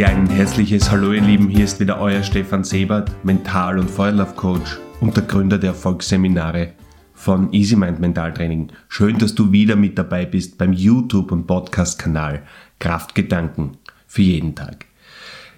Ja, 0.00 0.06
ein 0.06 0.30
herzliches 0.30 0.90
Hallo 0.90 1.12
ihr 1.12 1.20
Lieben, 1.20 1.50
hier 1.50 1.66
ist 1.66 1.78
wieder 1.78 2.00
euer 2.00 2.22
Stefan 2.22 2.64
Sebert, 2.64 3.12
Mental- 3.22 3.78
und 3.78 3.90
Feuerlauf-Coach 3.90 4.78
und 5.02 5.14
der 5.14 5.24
Gründer 5.24 5.58
der 5.58 5.72
Erfolgsseminare 5.72 6.72
von 7.12 7.52
Easy 7.52 7.76
Mind 7.76 8.00
Mentaltraining. 8.00 8.72
Schön, 8.88 9.18
dass 9.18 9.34
du 9.34 9.52
wieder 9.52 9.76
mit 9.76 9.98
dabei 9.98 10.24
bist 10.24 10.56
beim 10.56 10.72
YouTube- 10.72 11.32
und 11.32 11.46
Podcast-Kanal 11.46 12.44
Kraftgedanken 12.78 13.72
für 14.06 14.22
jeden 14.22 14.54
Tag. 14.54 14.86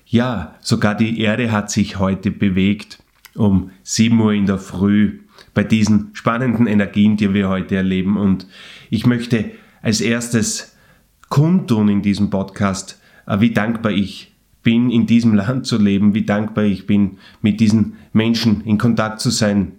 Ja, 0.06 0.56
sogar 0.60 0.96
die 0.96 1.20
Erde 1.20 1.52
hat 1.52 1.70
sich 1.70 2.00
heute 2.00 2.32
bewegt 2.32 2.98
um 3.36 3.70
7 3.84 4.20
Uhr 4.20 4.32
in 4.32 4.46
der 4.46 4.58
Früh 4.58 5.20
bei 5.54 5.62
diesen 5.62 6.10
spannenden 6.14 6.66
Energien, 6.66 7.16
die 7.16 7.32
wir 7.32 7.48
heute 7.48 7.76
erleben. 7.76 8.16
Und 8.16 8.48
ich 8.90 9.06
möchte 9.06 9.52
als 9.82 10.00
erstes 10.00 10.76
kundtun 11.28 11.88
in 11.88 12.02
diesem 12.02 12.28
Podcast, 12.28 13.00
äh, 13.28 13.38
wie 13.38 13.52
dankbar 13.52 13.92
ich 13.92 14.31
bin, 14.62 14.90
in 14.90 15.06
diesem 15.06 15.34
Land 15.34 15.66
zu 15.66 15.78
leben, 15.78 16.14
wie 16.14 16.24
dankbar 16.24 16.64
ich 16.64 16.86
bin, 16.86 17.18
mit 17.40 17.60
diesen 17.60 17.94
Menschen 18.12 18.62
in 18.62 18.78
Kontakt 18.78 19.20
zu 19.20 19.30
sein, 19.30 19.72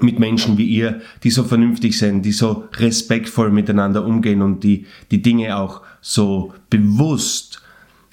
mit 0.00 0.18
Menschen 0.18 0.56
wie 0.58 0.66
ihr, 0.66 1.00
die 1.24 1.30
so 1.30 1.42
vernünftig 1.44 1.98
sind, 1.98 2.22
die 2.22 2.32
so 2.32 2.68
respektvoll 2.74 3.50
miteinander 3.50 4.04
umgehen 4.04 4.42
und 4.42 4.62
die 4.62 4.86
die 5.10 5.22
Dinge 5.22 5.56
auch 5.56 5.82
so 6.00 6.54
bewusst 6.70 7.62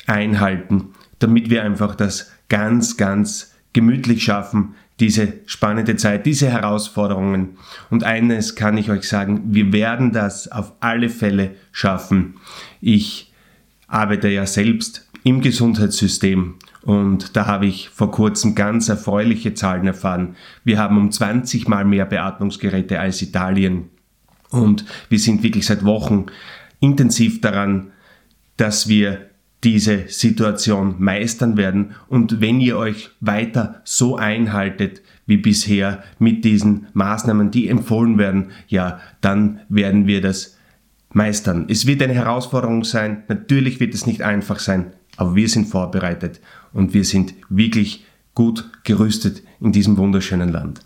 einhalten, 0.08 0.90
damit 1.20 1.50
wir 1.50 1.64
einfach 1.64 1.96
das 1.96 2.32
ganz, 2.50 2.98
ganz 2.98 3.54
gemütlich 3.74 4.24
schaffen, 4.24 4.74
diese 5.00 5.34
spannende 5.46 5.96
Zeit, 5.96 6.26
diese 6.26 6.50
Herausforderungen. 6.50 7.58
Und 7.92 8.04
eines 8.04 8.56
kann 8.56 8.78
ich 8.78 8.90
euch 8.90 9.08
sagen, 9.08 9.44
wir 9.54 9.72
werden 9.72 10.12
das 10.12 10.52
auf 10.52 10.74
alle 10.80 11.10
Fälle 11.10 11.52
schaffen. 11.72 12.36
Ich 12.82 13.32
arbeite 13.88 14.30
ja 14.30 14.46
selbst 14.46 15.07
im 15.28 15.42
Gesundheitssystem. 15.42 16.56
Und 16.84 17.36
da 17.36 17.48
habe 17.48 17.66
ich 17.66 17.90
vor 17.90 18.12
kurzem 18.12 18.56
ganz 18.56 18.88
erfreuliche 18.88 19.54
Zahlen 19.54 19.86
erfahren. 19.86 20.38
Wir 20.64 20.80
haben 20.80 20.98
um 20.98 21.12
20 21.12 21.68
mal 21.68 21.84
mehr 21.84 22.06
Beatmungsgeräte 22.06 22.98
als 23.02 23.22
Italien. 23.22 23.90
Und 24.52 24.86
wir 25.10 25.20
sind 25.20 25.44
wirklich 25.44 25.66
seit 25.66 25.84
Wochen 25.84 26.28
intensiv 26.80 27.42
daran, 27.42 27.92
dass 28.56 28.88
wir 28.88 29.30
diese 29.66 30.08
Situation 30.08 30.96
meistern 31.00 31.58
werden. 31.58 31.96
Und 32.08 32.40
wenn 32.40 32.62
ihr 32.62 32.78
euch 32.78 33.10
weiter 33.20 33.82
so 33.84 34.16
einhaltet 34.16 35.02
wie 35.26 35.36
bisher 35.36 36.04
mit 36.20 36.46
diesen 36.46 36.88
Maßnahmen, 36.94 37.52
die 37.52 37.68
empfohlen 37.68 38.18
werden, 38.18 38.52
ja, 38.70 39.02
dann 39.20 39.60
werden 39.68 40.08
wir 40.08 40.22
das 40.22 40.58
meistern. 41.12 41.66
Es 41.68 41.86
wird 41.86 42.02
eine 42.02 42.14
Herausforderung 42.14 42.86
sein. 42.86 43.24
Natürlich 43.28 43.82
wird 43.82 43.94
es 43.94 44.06
nicht 44.06 44.22
einfach 44.22 44.60
sein. 44.60 44.94
Aber 45.18 45.36
wir 45.36 45.50
sind 45.50 45.68
vorbereitet 45.68 46.40
und 46.74 46.94
wir 46.94 47.04
sind 47.04 47.34
wirklich 47.50 48.06
gut 48.34 48.70
gerüstet 48.84 49.42
in 49.60 49.72
diesem 49.72 49.98
wunderschönen 49.98 50.50
Land. 50.50 50.82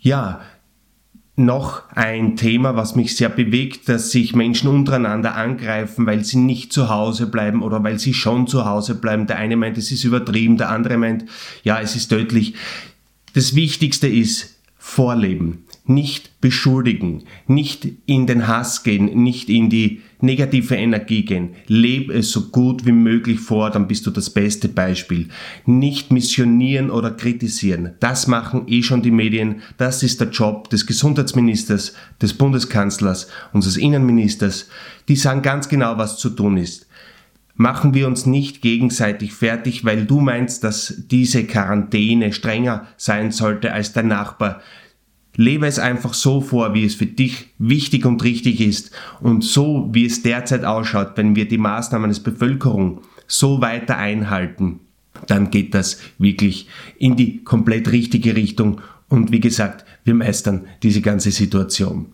Ja, 0.00 0.40
noch 1.36 1.84
ein 1.94 2.34
Thema, 2.34 2.74
was 2.74 2.96
mich 2.96 3.16
sehr 3.16 3.28
bewegt, 3.28 3.88
dass 3.88 4.10
sich 4.10 4.34
Menschen 4.34 4.68
untereinander 4.68 5.36
angreifen, 5.36 6.04
weil 6.04 6.24
sie 6.24 6.38
nicht 6.38 6.72
zu 6.72 6.88
Hause 6.88 7.28
bleiben 7.28 7.62
oder 7.62 7.84
weil 7.84 8.00
sie 8.00 8.12
schon 8.12 8.48
zu 8.48 8.64
Hause 8.64 8.96
bleiben. 8.96 9.28
Der 9.28 9.36
eine 9.36 9.56
meint, 9.56 9.78
es 9.78 9.92
ist 9.92 10.02
übertrieben, 10.02 10.56
der 10.56 10.70
andere 10.70 10.98
meint, 10.98 11.26
ja, 11.62 11.80
es 11.80 11.94
ist 11.94 12.10
deutlich. 12.10 12.54
Das 13.34 13.54
Wichtigste 13.54 14.08
ist 14.08 14.56
Vorleben 14.78 15.67
nicht 15.88 16.40
beschuldigen, 16.40 17.24
nicht 17.46 17.88
in 18.06 18.26
den 18.26 18.46
Hass 18.46 18.82
gehen, 18.82 19.06
nicht 19.22 19.48
in 19.48 19.70
die 19.70 20.02
negative 20.20 20.76
Energie 20.76 21.24
gehen. 21.24 21.54
Leb 21.66 22.10
es 22.10 22.30
so 22.30 22.50
gut 22.50 22.84
wie 22.84 22.92
möglich 22.92 23.40
vor, 23.40 23.70
dann 23.70 23.88
bist 23.88 24.06
du 24.06 24.10
das 24.10 24.30
beste 24.30 24.68
Beispiel. 24.68 25.28
Nicht 25.64 26.12
missionieren 26.12 26.90
oder 26.90 27.10
kritisieren. 27.10 27.94
Das 28.00 28.26
machen 28.26 28.64
eh 28.66 28.82
schon 28.82 29.02
die 29.02 29.10
Medien. 29.10 29.62
Das 29.76 30.02
ist 30.02 30.20
der 30.20 30.28
Job 30.28 30.70
des 30.70 30.86
Gesundheitsministers, 30.86 31.94
des 32.20 32.34
Bundeskanzlers, 32.34 33.28
unseres 33.52 33.76
Innenministers. 33.76 34.68
Die 35.08 35.16
sagen 35.16 35.42
ganz 35.42 35.68
genau, 35.68 35.96
was 35.96 36.18
zu 36.18 36.30
tun 36.30 36.56
ist 36.56 36.88
machen 37.60 37.92
wir 37.92 38.06
uns 38.06 38.24
nicht 38.24 38.62
gegenseitig 38.62 39.32
fertig, 39.34 39.84
weil 39.84 40.06
du 40.06 40.20
meinst, 40.20 40.62
dass 40.62 40.94
diese 41.10 41.42
Quarantäne 41.42 42.32
strenger 42.32 42.86
sein 42.96 43.32
sollte 43.32 43.72
als 43.72 43.92
dein 43.92 44.06
Nachbar. 44.06 44.62
Lebe 45.40 45.68
es 45.68 45.78
einfach 45.78 46.14
so 46.14 46.40
vor, 46.40 46.74
wie 46.74 46.84
es 46.84 46.96
für 46.96 47.06
dich 47.06 47.46
wichtig 47.58 48.04
und 48.04 48.24
richtig 48.24 48.60
ist 48.60 48.90
und 49.20 49.44
so, 49.44 49.88
wie 49.92 50.04
es 50.04 50.22
derzeit 50.22 50.64
ausschaut, 50.64 51.12
wenn 51.14 51.36
wir 51.36 51.46
die 51.46 51.58
Maßnahmen 51.58 52.10
des 52.10 52.20
Bevölkerung 52.20 53.02
so 53.28 53.60
weiter 53.60 53.96
einhalten, 53.96 54.80
dann 55.28 55.50
geht 55.50 55.74
das 55.74 56.00
wirklich 56.18 56.66
in 56.98 57.14
die 57.14 57.44
komplett 57.44 57.92
richtige 57.92 58.34
Richtung 58.34 58.80
und 59.08 59.30
wie 59.30 59.38
gesagt, 59.38 59.84
wir 60.02 60.14
meistern 60.14 60.66
diese 60.82 61.02
ganze 61.02 61.30
Situation. 61.30 62.06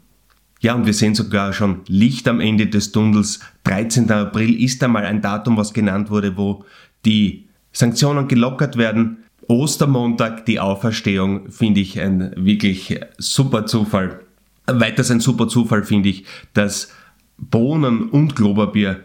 Ja, 0.60 0.74
und 0.74 0.84
wir 0.84 0.92
sehen 0.92 1.14
sogar 1.14 1.54
schon 1.54 1.80
Licht 1.86 2.28
am 2.28 2.40
Ende 2.40 2.66
des 2.66 2.92
Tunnels. 2.92 3.40
13. 3.64 4.10
April 4.10 4.62
ist 4.62 4.84
einmal 4.84 5.06
ein 5.06 5.22
Datum, 5.22 5.56
was 5.56 5.72
genannt 5.72 6.10
wurde, 6.10 6.36
wo 6.36 6.66
die 7.06 7.46
Sanktionen 7.72 8.28
gelockert 8.28 8.76
werden. 8.76 9.23
Ostermontag, 9.48 10.46
die 10.46 10.60
Auferstehung, 10.60 11.50
finde 11.50 11.80
ich 11.80 12.00
ein 12.00 12.32
wirklich 12.36 13.00
super 13.18 13.66
Zufall. 13.66 14.20
Weiters 14.66 15.10
ein 15.10 15.20
super 15.20 15.48
Zufall 15.48 15.84
finde 15.84 16.08
ich, 16.08 16.24
dass 16.54 16.92
Bohnen 17.36 18.08
und 18.08 18.36
Kloberbier 18.36 19.04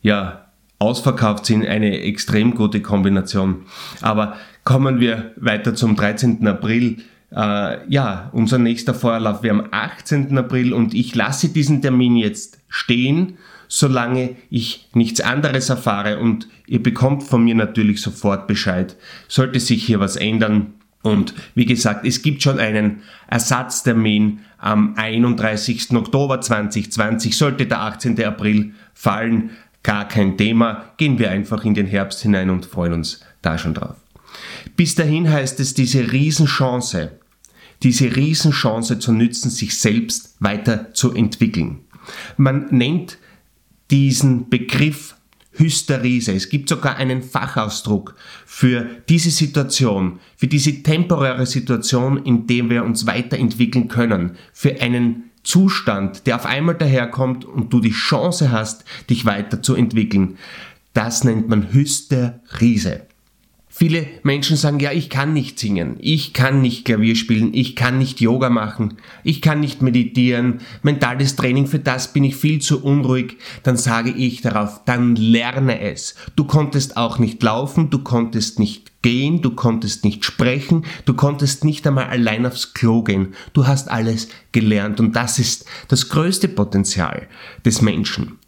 ja 0.00 0.46
ausverkauft 0.78 1.46
sind, 1.46 1.66
eine 1.66 2.00
extrem 2.00 2.54
gute 2.54 2.80
Kombination. 2.80 3.66
Aber 4.00 4.36
kommen 4.64 5.00
wir 5.00 5.32
weiter 5.36 5.74
zum 5.74 5.96
13. 5.96 6.46
April. 6.46 6.98
Äh, 7.30 7.90
ja, 7.90 8.30
unser 8.32 8.58
nächster 8.58 8.94
Feuerlauf 8.94 9.42
wäre 9.42 9.58
am 9.58 9.68
18. 9.70 10.36
April 10.38 10.72
und 10.72 10.94
ich 10.94 11.14
lasse 11.14 11.48
diesen 11.48 11.82
Termin 11.82 12.16
jetzt 12.16 12.58
stehen 12.68 13.38
solange 13.68 14.36
ich 14.50 14.88
nichts 14.94 15.20
anderes 15.20 15.68
erfahre 15.68 16.18
und 16.18 16.48
ihr 16.66 16.82
bekommt 16.82 17.22
von 17.22 17.44
mir 17.44 17.54
natürlich 17.54 18.00
sofort 18.00 18.46
Bescheid. 18.46 18.96
Sollte 19.28 19.60
sich 19.60 19.84
hier 19.84 20.00
was 20.00 20.16
ändern, 20.16 20.74
und 21.04 21.34
wie 21.54 21.66
gesagt, 21.66 22.06
es 22.06 22.22
gibt 22.22 22.42
schon 22.42 22.58
einen 22.58 23.02
Ersatztermin 23.28 24.40
am 24.56 24.94
31. 24.96 25.92
Oktober 25.92 26.40
2020. 26.40 27.36
Sollte 27.36 27.66
der 27.66 27.82
18. 27.82 28.24
April 28.24 28.72
fallen, 28.94 29.50
gar 29.82 30.08
kein 30.08 30.38
Thema. 30.38 30.92
Gehen 30.96 31.18
wir 31.18 31.30
einfach 31.30 31.62
in 31.66 31.74
den 31.74 31.86
Herbst 31.86 32.22
hinein 32.22 32.48
und 32.48 32.64
freuen 32.64 32.94
uns 32.94 33.20
da 33.42 33.58
schon 33.58 33.74
drauf. 33.74 33.96
Bis 34.76 34.94
dahin 34.94 35.30
heißt 35.30 35.60
es, 35.60 35.74
diese 35.74 36.10
Riesenchance, 36.10 37.12
diese 37.82 38.16
Riesenchance 38.16 38.98
zu 38.98 39.12
nützen, 39.12 39.50
sich 39.50 39.78
selbst 39.78 40.36
weiter 40.40 40.94
zu 40.94 41.12
entwickeln. 41.12 41.80
Man 42.38 42.68
nennt 42.70 43.18
diesen 43.90 44.48
Begriff 44.48 45.14
Hysterise. 45.56 46.32
Es 46.32 46.48
gibt 46.48 46.68
sogar 46.68 46.96
einen 46.96 47.22
Fachausdruck 47.22 48.16
für 48.44 48.86
diese 49.08 49.30
Situation, 49.30 50.18
für 50.36 50.48
diese 50.48 50.82
temporäre 50.82 51.46
Situation, 51.46 52.24
in 52.24 52.46
der 52.46 52.68
wir 52.70 52.84
uns 52.84 53.06
weiterentwickeln 53.06 53.88
können, 53.88 54.36
für 54.52 54.80
einen 54.80 55.30
Zustand, 55.44 56.26
der 56.26 56.36
auf 56.36 56.46
einmal 56.46 56.74
daherkommt 56.74 57.44
und 57.44 57.72
du 57.72 57.80
die 57.80 57.92
Chance 57.92 58.50
hast, 58.50 58.84
dich 59.10 59.26
weiterzuentwickeln. 59.26 60.38
Das 60.92 61.22
nennt 61.22 61.48
man 61.48 61.72
Hysterise. 61.72 63.02
Viele 63.76 64.06
Menschen 64.22 64.56
sagen, 64.56 64.78
ja, 64.78 64.92
ich 64.92 65.10
kann 65.10 65.32
nicht 65.32 65.58
singen, 65.58 65.96
ich 65.98 66.32
kann 66.32 66.62
nicht 66.62 66.84
Klavier 66.84 67.16
spielen, 67.16 67.52
ich 67.54 67.74
kann 67.74 67.98
nicht 67.98 68.20
Yoga 68.20 68.48
machen, 68.48 68.98
ich 69.24 69.42
kann 69.42 69.58
nicht 69.58 69.82
meditieren, 69.82 70.60
mentales 70.84 71.34
Training, 71.34 71.66
für 71.66 71.80
das 71.80 72.12
bin 72.12 72.22
ich 72.22 72.36
viel 72.36 72.60
zu 72.60 72.84
unruhig. 72.84 73.36
Dann 73.64 73.76
sage 73.76 74.10
ich 74.10 74.42
darauf, 74.42 74.82
dann 74.84 75.16
lerne 75.16 75.80
es. 75.80 76.14
Du 76.36 76.44
konntest 76.44 76.96
auch 76.96 77.18
nicht 77.18 77.42
laufen, 77.42 77.90
du 77.90 77.98
konntest 77.98 78.60
nicht 78.60 79.02
gehen, 79.02 79.42
du 79.42 79.50
konntest 79.50 80.04
nicht 80.04 80.24
sprechen, 80.24 80.84
du 81.04 81.14
konntest 81.14 81.64
nicht 81.64 81.84
einmal 81.84 82.06
allein 82.06 82.46
aufs 82.46 82.74
Klo 82.74 83.02
gehen. 83.02 83.34
Du 83.54 83.66
hast 83.66 83.90
alles 83.90 84.28
gelernt 84.52 85.00
und 85.00 85.16
das 85.16 85.40
ist 85.40 85.66
das 85.88 86.08
größte 86.10 86.46
Potenzial 86.46 87.26
des 87.64 87.82
Menschen 87.82 88.38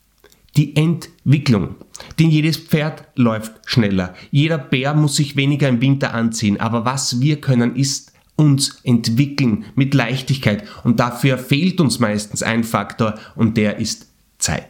die 0.56 0.76
Entwicklung. 0.76 1.76
Denn 2.19 2.31
jedes 2.31 2.56
Pferd 2.56 3.05
läuft 3.14 3.53
schneller. 3.67 4.14
Jeder 4.31 4.58
Bär 4.58 4.94
muss 4.94 5.17
sich 5.17 5.37
weniger 5.37 5.69
im 5.69 5.81
Winter 5.81 6.14
anziehen. 6.14 6.61
Aber 6.61 6.85
was 6.85 7.20
wir 7.20 7.41
können, 7.41 7.76
ist 7.76 8.12
uns 8.37 8.81
entwickeln 8.82 9.64
mit 9.75 9.94
Leichtigkeit. 9.94 10.64
Und 10.85 11.00
dafür 11.00 11.38
fehlt 11.38 11.81
uns 11.81 11.99
meistens 11.99 12.43
ein 12.43 12.64
Faktor 12.64 13.14
und 13.35 13.56
der 13.56 13.79
ist 13.79 14.12
Zeit. 14.38 14.69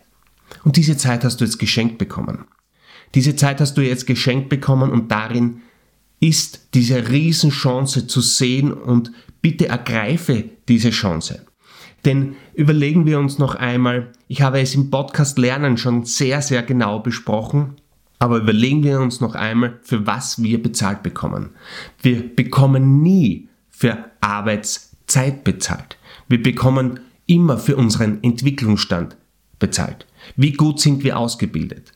Und 0.65 0.77
diese 0.77 0.97
Zeit 0.97 1.25
hast 1.25 1.41
du 1.41 1.45
jetzt 1.45 1.59
geschenkt 1.59 1.99
bekommen. 1.99 2.45
Diese 3.15 3.37
Zeit 3.37 3.61
hast 3.61 3.75
du 3.75 3.83
jetzt 3.83 4.07
geschenkt 4.07 4.49
bekommen 4.49 4.91
und 4.91 5.11
darin 5.11 5.63
ist 6.21 6.69
diese 6.75 7.09
Riesenchance 7.09 8.07
zu 8.07 8.21
sehen 8.21 8.73
und 8.73 9.13
bitte 9.43 9.69
ergreife 9.69 10.45
diese 10.69 10.91
Chance. 10.91 11.47
Denn 12.07 12.37
überlegen 12.55 13.05
wir 13.05 13.19
uns 13.19 13.39
noch 13.39 13.57
einmal, 13.57 14.13
ich 14.29 14.41
habe 14.41 14.61
es 14.61 14.75
im 14.75 14.91
Podcast 14.91 15.37
Lernen 15.39 15.77
schon 15.77 16.05
sehr, 16.05 16.41
sehr 16.41 16.63
genau 16.63 17.01
besprochen. 17.01 17.75
Aber 18.19 18.39
überlegen 18.39 18.83
wir 18.83 19.01
uns 19.01 19.21
noch 19.21 19.35
einmal, 19.35 19.79
für 19.83 20.07
was 20.07 20.43
wir 20.43 20.63
bezahlt 20.63 21.03
bekommen. 21.03 21.51
Wir 22.01 22.35
bekommen 22.35 23.03
nie 23.03 23.49
für 23.69 23.99
Arbeitszeit 24.23 25.45
bezahlt. 25.45 25.99
Wir 26.29 26.43
bekommen 26.43 27.01
immer 27.27 27.59
für 27.59 27.77
unseren 27.77 28.23
Entwicklungsstand 28.23 29.17
bezahlt. 29.59 30.07
Wie 30.37 30.53
gut 30.53 30.81
sind 30.81 31.05
wir 31.05 31.19
ausgebildet? 31.19 31.93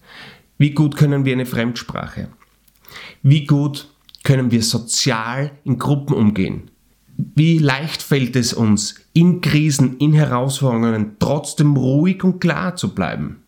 Wie 0.59 0.73
gut 0.73 0.97
können 0.97 1.25
wir 1.25 1.33
eine 1.33 1.47
Fremdsprache? 1.47 2.29
Wie 3.23 3.47
gut 3.47 3.89
können 4.25 4.51
wir 4.51 4.63
sozial 4.63 5.53
in 5.65 5.79
Gruppen 5.79 6.15
umgehen? 6.15 6.71
Wie 7.35 7.59
leicht 7.59 8.03
fällt 8.03 8.37
es 8.37 8.53
uns, 8.53 8.95
in 9.13 9.41
Krisen, 9.41 9.99
in 9.99 10.13
Herausforderungen 10.13 11.17
trotzdem 11.19 11.77
ruhig 11.77 12.25
und 12.25 12.41
klar 12.41 12.77
zu 12.77 12.95
bleiben? 12.95 13.43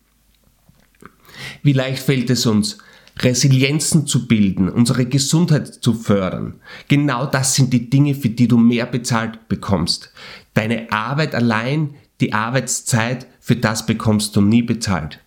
Wie 1.63 1.73
leicht 1.73 2.03
fällt 2.03 2.29
es 2.29 2.45
uns, 2.45 2.77
Resilienzen 3.19 4.07
zu 4.07 4.27
bilden, 4.27 4.69
unsere 4.69 5.05
Gesundheit 5.05 5.67
zu 5.67 5.93
fördern. 5.93 6.55
Genau 6.87 7.25
das 7.25 7.55
sind 7.55 7.71
die 7.71 7.89
Dinge, 7.89 8.15
für 8.15 8.29
die 8.29 8.47
du 8.47 8.57
mehr 8.57 8.87
bezahlt 8.87 9.47
bekommst. 9.47 10.11
Deine 10.53 10.91
Arbeit 10.91 11.35
allein, 11.35 11.95
die 12.21 12.33
Arbeitszeit, 12.33 13.27
für 13.39 13.55
das 13.55 13.85
bekommst 13.85 14.35
du 14.35 14.41
nie 14.41 14.63
bezahlt. 14.63 15.19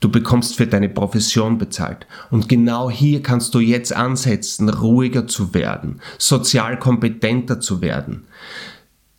Du 0.00 0.10
bekommst 0.10 0.56
für 0.56 0.66
deine 0.66 0.88
Profession 0.88 1.58
bezahlt. 1.58 2.06
Und 2.30 2.48
genau 2.48 2.90
hier 2.90 3.22
kannst 3.22 3.54
du 3.54 3.60
jetzt 3.60 3.92
ansetzen, 3.94 4.68
ruhiger 4.68 5.26
zu 5.26 5.54
werden, 5.54 6.00
sozial 6.18 6.78
kompetenter 6.78 7.60
zu 7.60 7.80
werden. 7.80 8.24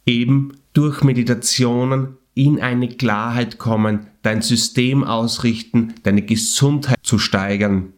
Eben 0.05 0.53
durch 0.73 1.03
Meditationen 1.03 2.17
in 2.35 2.59
eine 2.59 2.89
Klarheit 2.89 3.59
kommen, 3.59 4.07
dein 4.23 4.41
System 4.41 5.03
ausrichten, 5.03 5.93
deine 6.03 6.23
Gesundheit 6.23 6.97
zu 7.03 7.19
steigern. 7.19 7.93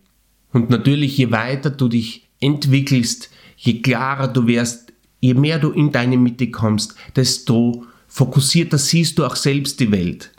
Und 0.51 0.69
natürlich, 0.69 1.17
je 1.17 1.31
weiter 1.31 1.69
du 1.69 1.87
dich 1.87 2.27
entwickelst, 2.39 3.29
je 3.57 3.81
klarer 3.81 4.27
du 4.27 4.47
wirst, 4.47 4.93
je 5.19 5.33
mehr 5.33 5.59
du 5.59 5.71
in 5.71 5.91
deine 5.91 6.17
Mitte 6.17 6.51
kommst, 6.51 6.95
desto 7.15 7.85
fokussierter 8.07 8.77
siehst 8.77 9.17
du 9.17 9.25
auch 9.25 9.35
selbst 9.35 9.79
die 9.79 9.91
Welt. 9.91 10.31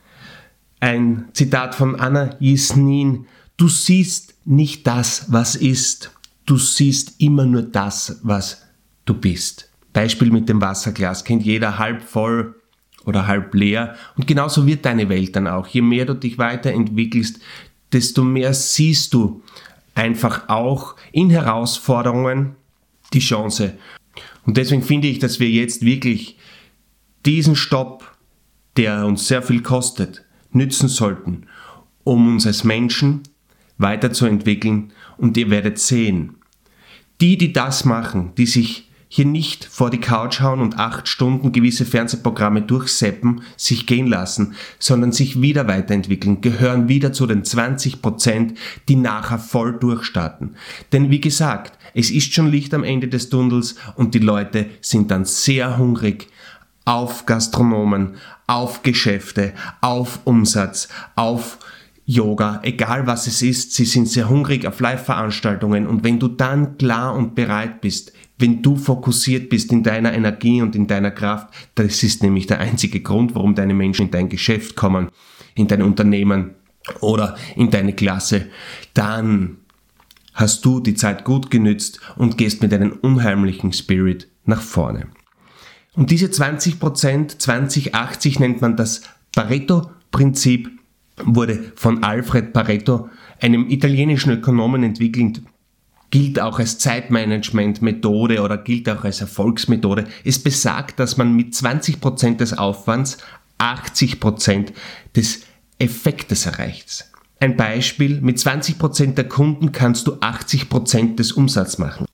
Ein 0.81 1.29
Zitat 1.33 1.75
von 1.75 1.97
Anna 1.97 2.37
Jesnin, 2.39 3.27
du 3.57 3.69
siehst 3.69 4.35
nicht 4.45 4.87
das, 4.87 5.33
was 5.33 5.57
ist, 5.57 6.13
du 6.45 6.57
siehst 6.59 7.21
immer 7.21 7.47
nur 7.47 7.63
das, 7.63 8.21
was 8.23 8.67
du 9.05 9.15
bist. 9.15 9.71
Beispiel 9.93 10.31
mit 10.31 10.49
dem 10.49 10.61
Wasserglas 10.61 11.25
kennt 11.25 11.45
jeder 11.45 11.79
halb 11.79 12.03
voll 12.03 12.55
oder 13.07 13.27
halb 13.27 13.55
leer. 13.55 13.97
Und 14.17 14.27
genauso 14.27 14.67
wird 14.67 14.85
deine 14.85 15.09
Welt 15.09 15.35
dann 15.35 15.47
auch. 15.47 15.67
Je 15.69 15.81
mehr 15.81 16.05
du 16.05 16.15
dich 16.15 16.37
weiterentwickelst, 16.37 17.41
desto 17.93 18.23
mehr 18.23 18.53
siehst 18.53 19.15
du 19.15 19.43
einfach 19.95 20.49
auch 20.49 20.97
in 21.13 21.31
Herausforderungen 21.31 22.57
die 23.15 23.21
Chance. 23.21 23.79
Und 24.45 24.59
deswegen 24.59 24.83
finde 24.83 25.09
ich, 25.09 25.19
dass 25.19 25.41
wir 25.41 25.49
jetzt 25.49 25.83
wirklich 25.83 26.37
diesen 27.25 27.57
Stopp, 27.57 28.17
der 28.77 29.07
uns 29.07 29.27
sehr 29.27 29.43
viel 29.43 29.63
kostet, 29.63 30.26
nützen 30.57 30.89
sollten, 30.89 31.47
um 32.05 32.27
uns 32.35 32.47
als 32.47 32.65
Menschen 32.65 33.23
weiterzuentwickeln. 33.79 34.93
Und 35.17 35.37
ihr 35.37 35.51
werdet 35.51 35.79
sehen, 35.79 36.35
die, 37.21 37.39
die 37.39 37.53
das 37.53 37.85
machen, 37.85 38.33
die 38.37 38.47
sich 38.47 38.87
hier 39.09 39.25
nicht 39.25 39.65
vor 39.65 39.91
die 39.91 40.01
Couch 40.01 40.41
hauen 40.41 40.61
und 40.61 40.79
acht 40.79 41.09
Stunden 41.09 41.53
gewisse 41.53 41.85
Fernsehprogramme 41.85 42.63
durchseppen, 42.63 43.43
sich 43.57 43.87
gehen 43.87 44.09
lassen, 44.09 44.55
sondern 44.79 45.13
sich 45.13 45.41
wieder 45.41 45.69
weiterentwickeln, 45.69 46.41
gehören 46.41 46.89
wieder 46.89 47.13
zu 47.13 47.27
den 47.27 47.45
20 47.45 48.03
Prozent, 48.03 48.59
die 48.89 48.97
nachher 48.97 49.39
voll 49.39 49.79
durchstarten. 49.79 50.57
Denn 50.93 51.11
wie 51.11 51.21
gesagt, 51.21 51.79
es 51.95 52.11
ist 52.11 52.35
schon 52.35 52.51
Licht 52.51 52.75
am 52.75 52.85
Ende 52.85 53.09
des 53.09 53.31
Tunnels 53.31 53.77
und 53.95 54.15
die 54.15 54.19
Leute 54.19 54.67
sind 54.81 55.11
dann 55.11 55.25
sehr 55.25 55.79
hungrig 55.79 56.29
auf 56.87 57.27
Gastronomen, 57.27 58.17
auf 58.47 58.83
Geschäfte, 58.83 59.53
auf 59.83 60.21
Umsatz, 60.25 60.89
auf 61.17 61.59
Yoga, 62.07 62.61
egal 62.63 63.09
was 63.09 63.27
es 63.27 63.43
ist, 63.43 63.75
sie 63.75 63.85
sind 63.85 64.09
sehr 64.09 64.31
hungrig 64.31 64.65
auf 64.65 64.79
Live-Veranstaltungen 64.79 65.89
und 65.89 66.05
wenn 66.05 66.21
du 66.21 66.29
dann 66.29 66.79
klar 66.79 67.15
und 67.15 67.35
bereit 67.35 67.81
bist, 67.81 68.13
wenn 68.39 68.63
du 68.63 68.77
fokussiert 68.77 69.49
bist 69.49 69.73
in 69.73 69.83
deiner 69.83 70.13
Energie 70.13 70.63
und 70.63 70.77
in 70.77 70.87
deiner 70.87 71.11
Kraft, 71.11 71.49
das 71.75 72.05
ist 72.05 72.23
nämlich 72.23 72.47
der 72.47 72.61
einzige 72.61 73.01
Grund, 73.01 73.35
warum 73.35 73.57
deine 73.57 73.75
Menschen 73.75 74.07
in 74.07 74.11
dein 74.13 74.29
Geschäft 74.29 74.77
kommen, 74.77 75.09
in 75.57 75.67
dein 75.67 75.83
Unternehmen 75.83 76.55
oder 77.01 77.37
in 77.57 77.71
deine 77.71 77.95
Klasse, 77.95 78.47
dann 78.95 79.57
hast 80.33 80.65
du 80.65 80.79
die 80.79 80.95
Zeit 80.95 81.25
gut 81.25 81.51
genützt 81.51 81.99
und 82.15 82.39
gehst 82.39 82.63
mit 82.63 82.73
einem 82.73 82.93
unheimlichen 82.93 83.73
Spirit 83.73 84.29
nach 84.45 84.61
vorne. 84.63 85.09
Und 85.97 86.11
diese 86.11 86.27
20%, 86.27 87.39
2080 87.39 88.39
nennt 88.39 88.61
man 88.61 88.77
das 88.77 89.03
Pareto-Prinzip, 89.35 90.71
wurde 91.25 91.73
von 91.75 92.05
Alfred 92.05 92.53
Pareto, 92.53 93.09
einem 93.41 93.69
italienischen 93.69 94.31
Ökonomen, 94.33 94.83
entwickelt 94.83 95.43
gilt 96.11 96.41
auch 96.41 96.59
als 96.59 96.79
Zeitmanagement-Methode 96.79 98.41
oder 98.41 98.59
gilt 98.59 98.89
auch 98.89 99.05
als 99.05 99.21
Erfolgsmethode. 99.21 100.07
Es 100.25 100.43
besagt, 100.43 101.01
dass 101.01 101.17
man 101.17 101.35
mit 101.35 101.55
20% 101.55 102.37
des 102.37 102.57
Aufwands 102.57 103.19
80% 103.59 104.73
des 105.15 105.43
Effektes 105.79 106.47
erreicht. 106.47 107.07
Ein 107.41 107.57
Beispiel, 107.57 108.21
mit 108.21 108.39
20% 108.39 109.15
der 109.15 109.29
Kunden 109.29 109.73
kannst 109.73 110.07
du 110.07 110.15
80% 110.15 111.17
des 111.17 111.33
Umsatzes 111.33 111.79
machen. 111.79 112.07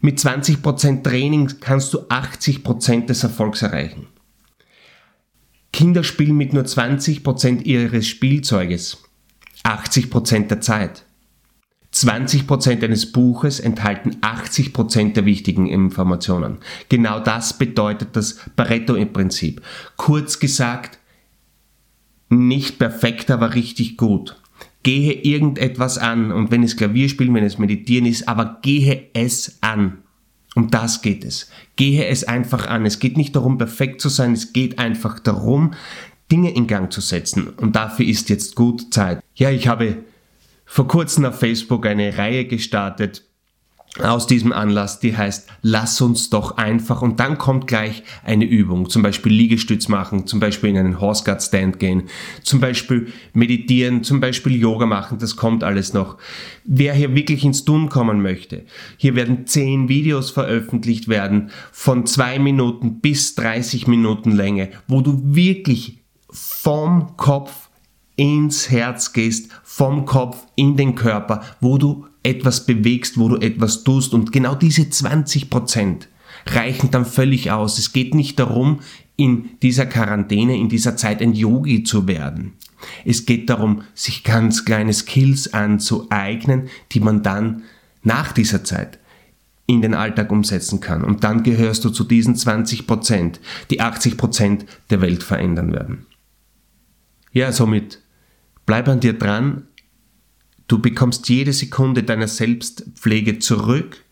Mit 0.00 0.18
20% 0.18 1.02
Training 1.02 1.60
kannst 1.60 1.92
du 1.92 2.00
80% 2.02 3.06
des 3.06 3.22
Erfolgs 3.22 3.62
erreichen. 3.62 4.06
Kinder 5.72 6.04
spielen 6.04 6.36
mit 6.36 6.52
nur 6.52 6.64
20% 6.64 7.62
ihres 7.62 8.06
Spielzeuges 8.06 8.98
80% 9.64 10.46
der 10.48 10.60
Zeit. 10.60 11.04
20% 11.92 12.84
eines 12.84 13.12
Buches 13.12 13.60
enthalten 13.60 14.16
80% 14.20 15.14
der 15.14 15.24
wichtigen 15.24 15.66
Informationen. 15.66 16.58
Genau 16.88 17.18
das 17.18 17.56
bedeutet 17.56 18.10
das 18.14 18.40
Pareto-Prinzip. 18.56 19.62
Kurz 19.96 20.38
gesagt, 20.38 20.98
nicht 22.28 22.78
perfekt, 22.78 23.30
aber 23.30 23.54
richtig 23.54 23.96
gut. 23.96 24.36
Gehe 24.88 25.12
irgendetwas 25.12 25.98
an 25.98 26.32
und 26.32 26.50
wenn 26.50 26.62
es 26.62 26.78
Klavierspielen, 26.78 27.34
wenn 27.34 27.44
es 27.44 27.58
Meditieren 27.58 28.06
ist, 28.06 28.26
aber 28.26 28.60
gehe 28.62 29.10
es 29.12 29.58
an. 29.60 29.98
Um 30.54 30.70
das 30.70 31.02
geht 31.02 31.26
es. 31.26 31.50
Gehe 31.76 32.06
es 32.06 32.24
einfach 32.24 32.66
an. 32.66 32.86
Es 32.86 32.98
geht 32.98 33.18
nicht 33.18 33.36
darum, 33.36 33.58
perfekt 33.58 34.00
zu 34.00 34.08
sein, 34.08 34.32
es 34.32 34.54
geht 34.54 34.78
einfach 34.78 35.18
darum, 35.18 35.74
Dinge 36.32 36.54
in 36.54 36.66
Gang 36.66 36.90
zu 36.90 37.02
setzen. 37.02 37.48
Und 37.48 37.76
dafür 37.76 38.06
ist 38.06 38.30
jetzt 38.30 38.54
gut 38.54 38.94
Zeit. 38.94 39.22
Ja, 39.34 39.50
ich 39.50 39.68
habe 39.68 40.04
vor 40.64 40.88
kurzem 40.88 41.26
auf 41.26 41.38
Facebook 41.38 41.84
eine 41.84 42.16
Reihe 42.16 42.46
gestartet 42.46 43.27
aus 44.00 44.26
diesem 44.26 44.52
Anlass, 44.52 45.00
die 45.00 45.16
heißt 45.16 45.48
Lass 45.62 46.00
uns 46.00 46.30
doch 46.30 46.56
einfach 46.56 47.02
und 47.02 47.18
dann 47.20 47.38
kommt 47.38 47.66
gleich 47.66 48.02
eine 48.24 48.44
Übung, 48.44 48.88
zum 48.88 49.02
Beispiel 49.02 49.32
Liegestütz 49.32 49.88
machen, 49.88 50.26
zum 50.26 50.40
Beispiel 50.40 50.70
in 50.70 50.78
einen 50.78 51.00
Horse 51.00 51.24
Guard 51.24 51.42
Stand 51.42 51.78
gehen, 51.78 52.04
zum 52.42 52.60
Beispiel 52.60 53.12
meditieren, 53.32 54.04
zum 54.04 54.20
Beispiel 54.20 54.54
Yoga 54.56 54.86
machen, 54.86 55.18
das 55.18 55.36
kommt 55.36 55.64
alles 55.64 55.94
noch. 55.94 56.16
Wer 56.64 56.94
hier 56.94 57.14
wirklich 57.14 57.44
ins 57.44 57.64
Tun 57.64 57.88
kommen 57.88 58.22
möchte, 58.22 58.64
hier 58.96 59.16
werden 59.16 59.46
zehn 59.46 59.88
Videos 59.88 60.30
veröffentlicht 60.30 61.08
werden 61.08 61.50
von 61.72 62.06
zwei 62.06 62.38
Minuten 62.38 63.00
bis 63.00 63.34
30 63.34 63.86
Minuten 63.86 64.32
Länge, 64.32 64.70
wo 64.86 65.00
du 65.00 65.20
wirklich 65.24 65.98
vom 66.30 67.16
Kopf 67.16 67.68
ins 68.16 68.70
Herz 68.70 69.12
gehst, 69.12 69.50
vom 69.62 70.04
Kopf 70.04 70.44
in 70.56 70.76
den 70.76 70.94
Körper, 70.94 71.42
wo 71.60 71.78
du 71.78 72.07
etwas 72.22 72.66
bewegst, 72.66 73.18
wo 73.18 73.28
du 73.28 73.36
etwas 73.36 73.84
tust 73.84 74.14
und 74.14 74.32
genau 74.32 74.54
diese 74.54 74.88
20 74.88 75.50
Prozent 75.50 76.08
reichen 76.46 76.90
dann 76.90 77.04
völlig 77.04 77.50
aus. 77.50 77.78
Es 77.78 77.92
geht 77.92 78.14
nicht 78.14 78.38
darum, 78.38 78.80
in 79.16 79.50
dieser 79.62 79.86
Quarantäne, 79.86 80.56
in 80.56 80.68
dieser 80.68 80.96
Zeit 80.96 81.20
ein 81.20 81.32
Yogi 81.32 81.82
zu 81.82 82.06
werden. 82.06 82.52
Es 83.04 83.26
geht 83.26 83.50
darum, 83.50 83.82
sich 83.94 84.22
ganz 84.22 84.64
kleine 84.64 84.92
Skills 84.92 85.52
anzueignen, 85.52 86.68
die 86.92 87.00
man 87.00 87.22
dann 87.22 87.64
nach 88.02 88.32
dieser 88.32 88.62
Zeit 88.62 88.98
in 89.66 89.82
den 89.82 89.94
Alltag 89.94 90.30
umsetzen 90.30 90.80
kann. 90.80 91.02
Und 91.02 91.24
dann 91.24 91.42
gehörst 91.42 91.84
du 91.84 91.90
zu 91.90 92.04
diesen 92.04 92.36
20 92.36 92.86
Prozent, 92.86 93.40
die 93.70 93.80
80 93.80 94.16
Prozent 94.16 94.66
der 94.90 95.00
Welt 95.00 95.22
verändern 95.22 95.72
werden. 95.72 96.06
Ja, 97.32 97.52
somit 97.52 98.00
Bleib 98.68 98.86
an 98.86 99.00
dir 99.00 99.14
dran. 99.14 99.62
Du 100.68 100.78
bekommst 100.78 101.28
jede 101.30 101.54
Sekunde 101.54 102.02
deiner 102.02 102.28
Selbstpflege 102.28 103.38
zurück. 103.38 104.04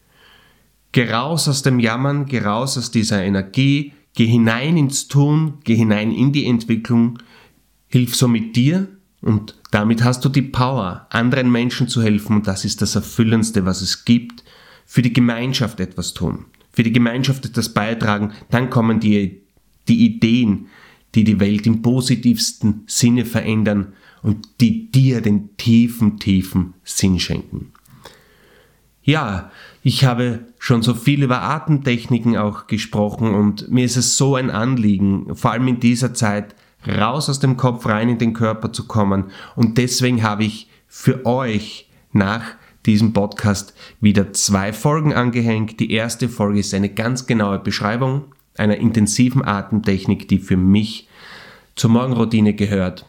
Geh 0.93 1.11
raus 1.11 1.49
aus 1.49 1.63
dem 1.63 1.79
Jammern, 1.79 2.25
geh 2.25 2.41
raus 2.41 2.79
aus 2.79 2.91
dieser 2.91 3.23
Energie, 3.23 3.93
geh 4.15 4.27
hinein 4.27 4.79
ins 4.79 5.07
Tun, 5.09 5.59
geh 5.65 5.77
hinein 5.77 6.11
in 6.11 6.33
die 6.33 6.47
Entwicklung. 6.47 7.19
Hilf 7.89 8.17
somit 8.17 8.57
dir 8.57 8.89
Und 9.21 9.59
damit 9.71 10.03
hast 10.03 10.25
du 10.25 10.31
die 10.31 10.43
Power, 10.43 11.07
anderen 11.11 11.51
Menschen 11.53 11.89
zu 11.89 12.03
helfen 12.03 12.37
und 12.37 12.47
das 12.47 12.65
ist 12.65 12.81
das 12.81 12.95
Erfüllendste, 12.95 13.67
was 13.67 13.83
es 13.83 14.05
gibt. 14.05 14.43
Für 14.87 15.03
die 15.03 15.13
Gemeinschaft 15.13 15.81
etwas 15.81 16.15
tun, 16.15 16.47
für 16.71 16.85
die 16.85 16.93
Gemeinschaft 16.93 17.45
etwas 17.45 17.75
beitragen, 17.75 18.33
dann 18.51 18.71
kommen 18.71 19.01
die, 19.01 19.43
die 19.89 20.05
Ideen, 20.07 20.69
die 21.15 21.25
die 21.25 21.41
Welt 21.41 21.67
im 21.67 21.83
positivsten 21.83 22.85
Sinne 22.87 23.25
verändern 23.25 23.93
und 24.23 24.61
die 24.61 24.91
dir 24.91 25.21
den 25.21 25.57
tiefen, 25.57 26.19
tiefen 26.19 26.75
Sinn 26.85 27.19
schenken. 27.21 27.73
Ja, 29.03 29.51
ich 29.83 30.05
habe 30.05 30.41
schon 30.59 30.83
so 30.83 30.95
viel 30.95 31.23
über 31.23 31.43
Atemtechniken 31.43 32.37
auch 32.37 32.67
gesprochen 32.67 33.35
und 33.35 33.71
mir 33.71 33.85
ist 33.85 33.97
es 33.97 34.17
so 34.17 34.35
ein 34.35 34.51
Anliegen, 34.51 35.37
vor 35.37 35.53
allem 35.53 35.69
in 35.69 35.81
dieser 35.81 36.13
Zeit, 36.13 36.57
raus 36.87 37.29
aus 37.29 37.39
dem 37.39 37.57
Kopf 37.57 37.87
rein 37.87 38.09
in 38.09 38.19
den 38.19 38.33
Körper 38.33 38.73
zu 38.73 38.87
kommen. 38.87 39.27
Und 39.55 39.79
deswegen 39.79 40.23
habe 40.23 40.45
ich 40.45 40.69
für 40.89 41.25
euch 41.25 41.89
nach 42.13 42.43
diesem 42.85 43.13
Podcast 43.13 43.75
wieder 44.01 44.33
zwei 44.33 44.73
Folgen 44.73 45.13
angehängt. 45.13 45.81
Die 45.81 45.93
erste 45.93 46.29
Folge 46.29 46.61
ist 46.61 46.75
eine 46.75 46.89
ganz 46.89 47.27
genaue 47.27 47.59
Beschreibung 47.59 48.27
einer 48.57 48.77
intensiven 48.77 49.45
Atemtechnik, 49.45 50.29
die 50.29 50.39
für 50.39 50.57
mich 50.57 51.09
zur 51.75 51.91
Morgenroutine 51.91 52.55
gehört. 52.55 53.07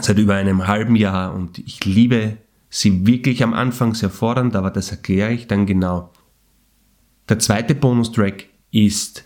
Seit 0.00 0.18
über 0.18 0.34
einem 0.34 0.66
halben 0.66 0.96
Jahr 0.96 1.34
und 1.34 1.58
ich 1.58 1.84
liebe 1.84 2.38
sie 2.68 3.06
wirklich 3.06 3.42
am 3.44 3.54
Anfang 3.54 3.94
sehr 3.94 4.10
fordernd, 4.10 4.56
aber 4.56 4.70
das 4.70 4.90
erkläre 4.90 5.32
ich 5.32 5.46
dann 5.46 5.66
genau. 5.66 6.10
Der 7.28 7.38
zweite 7.38 7.74
Bonustrack 7.74 8.46
ist 8.72 9.24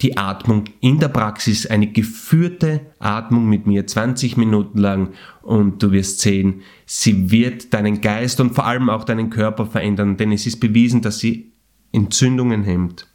die 0.00 0.16
Atmung 0.16 0.64
in 0.80 0.98
der 0.98 1.08
Praxis, 1.08 1.66
eine 1.66 1.90
geführte 1.90 2.80
Atmung 2.98 3.48
mit 3.48 3.66
mir 3.66 3.86
20 3.86 4.36
Minuten 4.36 4.78
lang 4.78 5.12
und 5.42 5.82
du 5.82 5.92
wirst 5.92 6.20
sehen, 6.20 6.62
sie 6.86 7.30
wird 7.30 7.72
deinen 7.74 8.00
Geist 8.00 8.40
und 8.40 8.54
vor 8.54 8.66
allem 8.66 8.90
auch 8.90 9.04
deinen 9.04 9.30
Körper 9.30 9.66
verändern, 9.66 10.16
denn 10.16 10.32
es 10.32 10.46
ist 10.46 10.60
bewiesen, 10.60 11.00
dass 11.00 11.18
sie 11.18 11.52
Entzündungen 11.92 12.64
hemmt, 12.64 13.06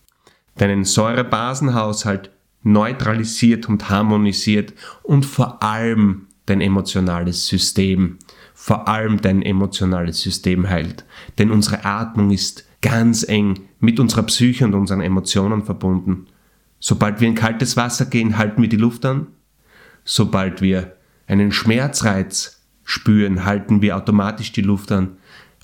deinen 0.58 0.84
Säurebasenhaushalt 0.84 2.32
neutralisiert 2.64 3.68
und 3.68 3.90
harmonisiert 3.90 4.74
und 5.04 5.26
vor 5.26 5.62
allem 5.62 6.28
dein 6.50 6.62
emotionales 6.62 7.48
System 7.48 8.18
vor 8.62 8.90
allem 8.90 9.22
dein 9.22 9.42
emotionales 9.42 10.22
System 10.22 10.70
heilt. 10.70 11.06
Denn 11.38 11.50
unsere 11.50 11.86
Atmung 11.86 12.30
ist 12.30 12.68
ganz 12.82 13.24
eng 13.24 13.70
mit 13.80 14.02
unserer 14.02 14.24
Psyche 14.24 14.66
und 14.66 14.74
unseren 14.74 15.00
Emotionen 15.00 15.64
verbunden. 15.64 16.28
Sobald 16.80 17.22
wir 17.22 17.30
in 17.30 17.36
kaltes 17.36 17.78
Wasser 17.78 18.06
gehen, 18.06 18.38
halten 18.38 18.62
wir 18.62 18.68
die 18.68 18.76
Luft 18.76 19.06
an. 19.06 19.28
Sobald 20.04 20.62
wir 20.62 20.98
einen 21.26 21.54
Schmerzreiz 21.54 22.62
spüren, 22.84 23.46
halten 23.46 23.82
wir 23.82 23.96
automatisch 23.96 24.52
die 24.52 24.62
Luft 24.62 24.92
an. 24.92 25.18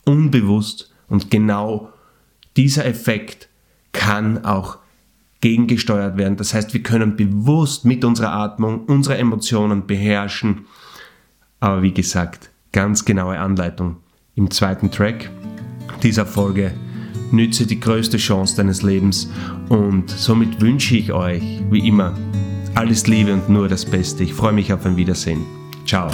Unbewusst. 0.05 0.93
Und 1.09 1.29
genau 1.29 1.91
dieser 2.55 2.85
Effekt 2.85 3.49
kann 3.91 4.45
auch 4.45 4.77
gegengesteuert 5.45 6.17
werden. 6.17 6.37
Das 6.37 6.55
heißt, 6.55 6.73
wir 6.73 6.81
können 6.81 7.15
bewusst 7.15 7.85
mit 7.85 8.03
unserer 8.03 8.33
Atmung 8.33 8.85
unsere 8.85 9.19
Emotionen 9.19 9.85
beherrschen. 9.85 10.65
Aber 11.59 11.83
wie 11.83 11.93
gesagt, 11.93 12.49
ganz 12.71 13.05
genaue 13.05 13.37
Anleitung. 13.37 13.97
Im 14.33 14.49
zweiten 14.49 14.89
Track 14.89 15.29
dieser 16.01 16.25
Folge 16.25 16.73
nütze 17.31 17.67
die 17.67 17.79
größte 17.79 18.17
Chance 18.17 18.55
deines 18.55 18.81
Lebens 18.81 19.29
und 19.69 20.09
somit 20.09 20.61
wünsche 20.61 20.97
ich 20.97 21.13
euch, 21.13 21.43
wie 21.69 21.87
immer, 21.87 22.17
alles 22.73 23.05
Liebe 23.05 23.31
und 23.31 23.47
nur 23.47 23.67
das 23.67 23.85
Beste. 23.85 24.23
Ich 24.23 24.33
freue 24.33 24.53
mich 24.53 24.73
auf 24.73 24.83
ein 24.83 24.97
Wiedersehen. 24.97 25.45
Ciao. 25.85 26.09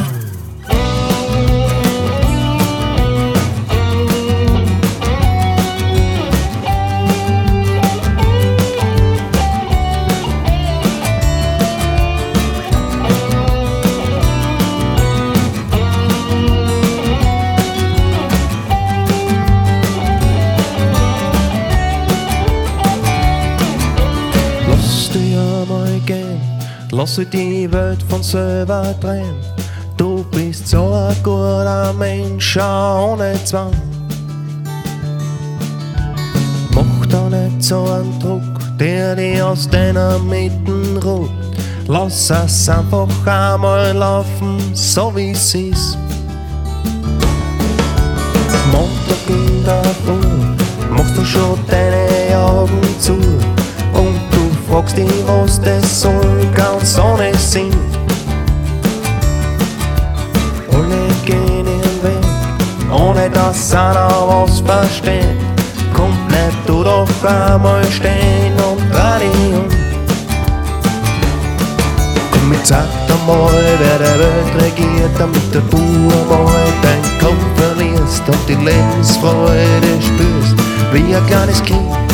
Lass 26.94 27.16
die 27.16 27.72
Welt 27.72 28.04
von 28.10 28.22
selber 28.22 28.94
drehen. 29.00 29.36
Du 29.96 30.26
bist 30.30 30.68
so 30.68 30.92
ein 30.92 31.16
guter 31.24 31.94
Mensch, 31.94 32.58
ohne 32.58 33.34
Zwang. 33.46 33.72
Mach 36.76 37.06
da 37.06 37.30
nicht 37.30 37.64
so 37.64 37.86
einen 37.86 38.20
Druck, 38.20 38.78
der 38.78 39.16
dich 39.16 39.42
aus 39.42 39.70
deiner 39.70 40.20
Mitten 40.20 40.98
ruht. 40.98 41.32
Lass 41.88 42.30
es 42.30 42.68
einfach 42.68 43.08
einmal 43.26 43.94
laufen, 43.94 44.60
so 44.74 45.16
wie 45.16 45.32
es 45.32 45.56
ist. 45.56 45.98
Montag 48.70 49.30
in 49.30 49.64
der 49.64 49.84
Früh 50.04 50.94
machst 50.94 51.18
du 51.18 51.24
schon 51.24 51.58
deine 51.70 52.38
Augen 52.38 52.82
zu 53.00 53.16
dich, 54.94 55.12
was 55.28 55.60
das 55.62 56.02
soll, 56.02 56.48
ganz 56.56 56.98
ohne 57.00 57.34
Sinn. 57.36 57.74
Alle 60.72 61.08
gehen 61.26 61.66
Weg, 62.02 62.92
ohne 62.92 63.30
dass 63.30 63.74
einer 63.74 64.10
was 64.28 64.60
versteht. 64.62 65.38
Komm, 65.94 66.12
bleib 66.28 66.54
du 66.66 66.84
doch 66.84 67.08
einmal 67.24 67.84
stehen 67.86 68.54
und 68.54 68.82
um. 68.82 69.66
Komm, 72.32 72.54
jetzt 72.54 72.68
sag 72.68 72.88
einmal, 73.10 73.52
wer 73.80 74.00
der 74.00 74.20
Welt 74.20 74.64
regiert, 74.64 75.12
damit 75.18 75.54
der 75.54 75.62
du 75.62 75.78
einmal 75.78 76.68
dein 76.82 77.20
Kopf 77.20 77.46
verlierst 77.56 78.24
und 78.28 78.50
die 78.50 78.56
Lebensfreude 78.56 80.02
spürst, 80.02 80.56
wie 80.92 81.16
ein 81.16 81.28
kleines 81.28 81.62
Kind. 81.64 82.11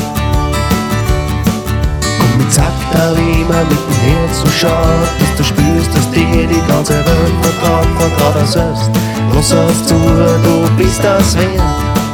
So 4.38 4.48
schaut, 4.48 5.10
dass 5.20 5.36
du 5.38 5.44
spürst, 5.44 5.96
dass 5.96 6.12
dir 6.12 6.48
die 6.48 6.62
ganze 6.68 6.94
Welt 6.94 7.34
vertraut, 7.42 7.88
vertraut 7.98 8.36
als 8.36 8.54
selbst. 8.54 8.90
Lass 9.34 9.52
es 9.52 9.88
zu, 9.88 9.96
du 9.96 10.76
bist 10.78 11.04
das 11.04 11.36
wert. 11.36 12.07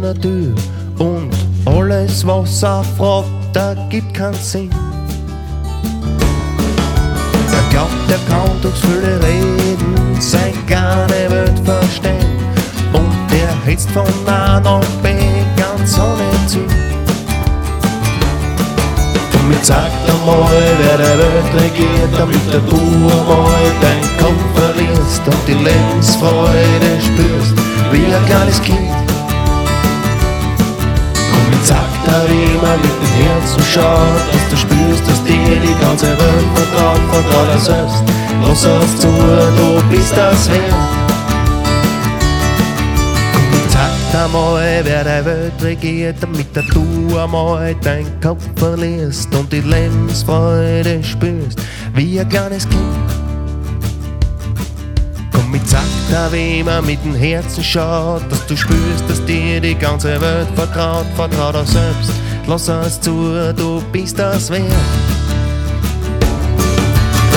Deiner 0.00 0.14
Tür 0.20 0.54
und 0.98 1.30
alles, 1.66 2.26
was 2.26 2.62
er 2.62 2.84
fragt, 2.96 3.28
da 3.52 3.74
gibt 3.88 4.14
keinen 4.14 4.34
Sinn. 4.34 4.70
Er 7.52 7.70
glaubt, 7.70 7.92
er 8.08 8.18
kann 8.28 8.60
durchs 8.62 8.80
viele 8.80 9.20
Reden 9.22 10.20
sein 10.20 10.54
kleine 10.66 11.30
Welt 11.30 11.58
verstehen 11.64 12.38
und 12.92 13.32
er 13.32 13.70
hetzt 13.70 13.90
von 13.90 14.06
A 14.26 14.60
nach 14.60 14.80
B 15.02 15.14
ganz 15.56 15.98
ohne 15.98 16.46
Ziel. 16.46 16.62
Und 19.32 19.48
mir 19.48 19.62
zeigt 19.62 20.08
einmal, 20.08 20.48
wer 20.78 20.98
der 20.98 21.18
Welt 21.18 21.62
regiert, 21.62 22.18
damit 22.18 22.52
der 22.52 22.60
du 22.60 22.76
einmal 22.76 23.64
dein 23.80 24.02
Kopf 24.18 24.44
verlierst 24.54 25.22
und 25.26 25.48
die 25.48 25.64
Lebensfreude 25.64 27.00
spürst, 27.00 27.54
wie 27.92 28.14
ein 28.14 28.26
kleines 28.26 28.60
Kind. 28.62 28.99
Er 32.12 32.24
immer 32.26 32.76
mit 32.76 32.90
dem 32.90 33.24
Herzen 33.24 33.62
schaut, 33.62 34.20
dass 34.32 34.48
du 34.50 34.56
spürst, 34.56 35.08
dass 35.08 35.22
dir 35.24 35.60
die 35.60 35.80
ganze 35.80 36.06
Welt 36.08 36.48
vertraut, 36.54 37.00
vertraut 37.12 37.48
er 37.52 37.58
selbst. 37.58 38.02
Lass 38.42 38.64
es 38.64 39.00
zu, 39.00 39.06
du 39.06 39.82
bist 39.90 40.16
das 40.16 40.50
wert. 40.50 41.10
Sagt 43.68 44.24
einmal, 44.24 44.80
wer 44.82 45.04
der 45.04 45.24
Welt 45.24 45.62
regiert, 45.62 46.16
damit 46.20 46.48
du 46.74 47.16
einmal 47.16 47.76
dein 47.82 48.20
Kopf 48.20 48.42
verlierst 48.56 49.32
und 49.36 49.52
die 49.52 49.60
Lebensfreude 49.60 51.04
spürst, 51.04 51.60
wie 51.94 52.18
ein 52.18 52.28
kleines 52.28 52.68
Kind. 52.68 53.29
Dir, 56.10 56.28
wie 56.32 56.64
man 56.64 56.84
mit 56.84 57.04
dem 57.04 57.14
Herzen 57.14 57.62
schaut, 57.62 58.22
dass 58.30 58.44
du 58.46 58.56
spürst, 58.56 59.08
dass 59.08 59.24
dir 59.26 59.60
die 59.60 59.76
ganze 59.76 60.20
Welt 60.20 60.48
vertraut, 60.56 61.06
vertraut 61.14 61.54
auch 61.54 61.66
selbst. 61.66 62.10
Lass 62.48 62.66
es 62.66 63.00
zu, 63.00 63.32
du 63.56 63.80
bist 63.92 64.18
das 64.18 64.50
wert. 64.50 64.64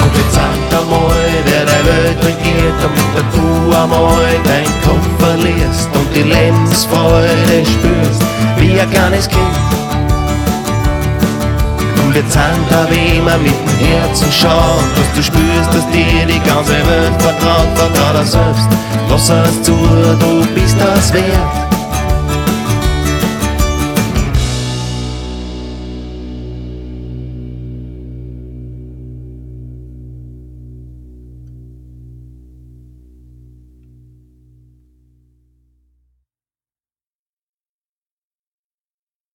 Und 0.02 0.16
jetzt 0.18 0.34
sag 0.34 0.80
einmal, 0.80 1.16
wer 1.46 1.66
der 1.66 1.86
Welt 1.86 2.18
regiert, 2.18 2.74
damit 2.82 3.36
du 3.36 3.78
einmal 3.78 4.40
dein 4.44 4.66
Kopf 4.82 5.08
verlierst 5.20 5.90
und 5.94 6.16
die 6.16 6.24
Lebensfreude 6.24 7.64
spürst, 7.64 8.24
wie 8.58 8.80
ein 8.80 8.90
kleines 8.90 9.30
Kind. 9.30 9.83
Und 12.16 12.38
hand 12.38 12.70
da 12.70 12.86
wie 12.92 13.20
man 13.20 13.42
mit 13.42 13.54
dem 13.54 13.88
Herzen 13.88 14.32
schaut, 14.32 14.86
dass 14.96 15.16
du 15.16 15.24
spürst, 15.24 15.74
dass 15.74 15.90
dir 15.90 16.28
die 16.28 16.40
ganze 16.48 16.74
Welt 16.74 17.20
vertraut, 17.20 17.68
vertraut 17.76 18.16
er 18.16 18.26
selbst. 18.26 18.68
Lass 19.10 19.30
es 19.30 19.64
zu, 19.64 19.76
du 20.20 20.46
bist 20.54 20.78
das 20.80 21.12
wert. 21.12 21.83